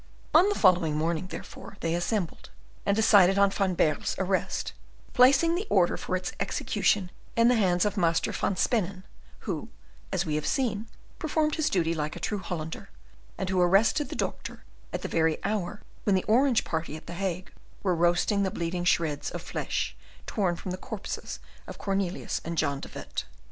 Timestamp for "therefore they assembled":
1.27-2.49